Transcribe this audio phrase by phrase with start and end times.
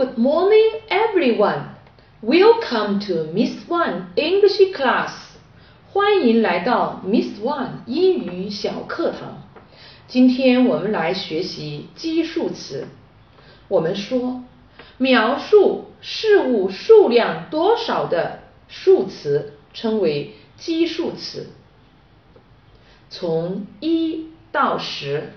[0.00, 1.76] Good morning, everyone.
[2.22, 5.12] Welcome to Miss One English class.
[5.92, 9.42] 欢迎来到 Miss One 英语小课堂。
[10.06, 12.86] 今天我们来学习基数词。
[13.68, 14.42] 我们说，
[14.98, 21.48] 描述事物数量多少的数词称为基数词。
[23.08, 25.32] 从一到十，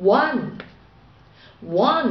[0.00, 0.58] one
[1.66, 2.10] one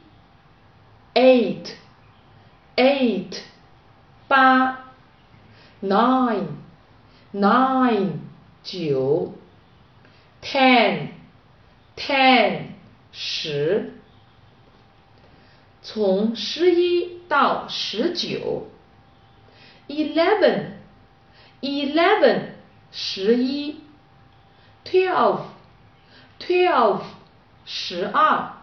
[1.14, 1.74] ，eight
[2.76, 3.42] eight
[4.28, 4.84] 八，
[5.80, 6.48] nine
[7.32, 8.20] nine
[8.62, 9.32] 九，
[10.42, 11.08] ten
[11.96, 12.72] ten
[13.12, 13.92] 十。
[15.82, 18.66] 从十一到十九，
[19.86, 20.72] eleven
[21.60, 22.40] eleven
[22.90, 23.80] 十一，
[24.84, 25.42] twelve
[26.40, 27.02] twelve
[27.64, 28.54] 十二，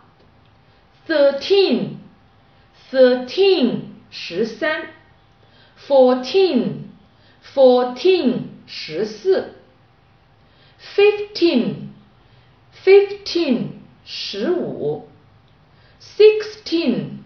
[1.08, 1.97] thirteen
[2.92, 4.90] thirteen 十三，
[5.88, 6.90] fourteen
[7.54, 9.56] fourteen 十四，
[10.96, 11.90] fifteen
[12.84, 13.68] fifteen
[14.06, 15.08] 十五。
[16.18, 17.24] sixteen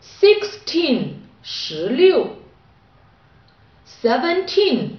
[0.00, 2.36] sixteen 十六，
[3.84, 4.92] seventeen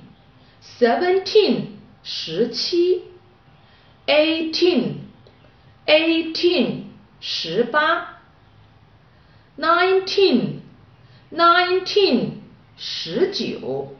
[0.61, 1.67] seventeen
[2.03, 3.03] 十七，
[4.05, 4.95] eighteen
[5.87, 6.83] eighteen
[7.19, 8.16] 十八
[9.57, 10.59] ，nineteen
[11.31, 12.31] nineteen
[12.77, 13.95] 十九。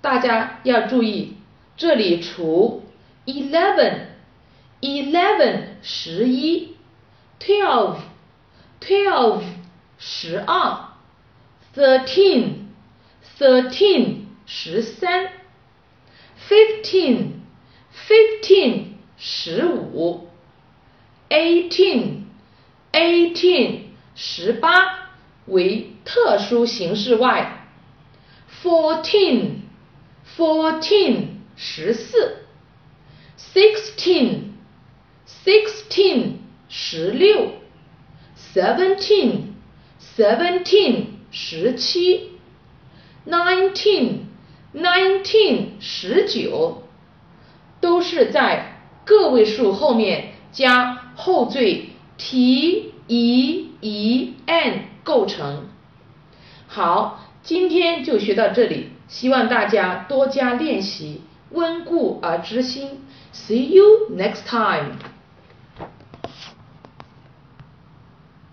[0.00, 1.36] 大家要注意，
[1.76, 2.84] 这里除
[3.26, 4.06] eleven
[4.80, 6.76] eleven 十一，
[7.38, 7.98] twelve
[8.80, 9.42] twelve
[9.98, 10.88] 十二，
[11.74, 12.68] thirteen
[13.38, 15.32] thirteen 十三，
[16.48, 17.32] fifteen
[18.08, 18.84] fifteen
[19.18, 20.28] 十五，
[21.28, 22.23] eighteen
[22.95, 23.79] eighteen
[24.15, 25.09] 十八
[25.47, 27.67] 为特殊形式外
[28.63, 29.63] ，fourteen
[30.37, 31.25] fourteen
[31.57, 32.45] 十四
[33.37, 34.53] ，sixteen
[35.27, 36.35] sixteen
[36.69, 37.51] 十六
[38.53, 39.55] ，seventeen
[39.99, 42.31] seventeen 十七
[43.27, 44.19] ，nineteen
[44.73, 46.83] nineteen 十九，
[47.81, 55.67] 都是在个位数后面加后缀 t e e n 构成。
[56.67, 61.21] 好，今天就学到这里，希望大家多加练习，
[61.51, 63.01] 温故而知新。
[63.33, 64.93] See you next time.